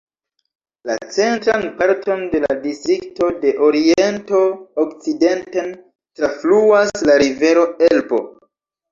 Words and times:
La 0.89 0.93
centran 1.15 1.65
parton 1.81 2.21
de 2.29 2.39
la 2.45 2.55
distrikto 2.63 3.27
de 3.43 3.51
oriento 3.67 4.39
okcidenten 4.85 5.69
trafluas 6.21 7.05
la 7.11 7.19
rivero 7.25 7.67
Elbo. 7.89 8.23